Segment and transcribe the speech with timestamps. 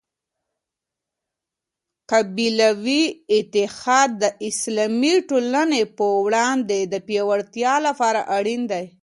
[2.11, 3.03] قبیلوي
[3.37, 8.85] اتحاد د اسلامي ټولني په وړاندي د پياوړتیا لپاره اړین دی.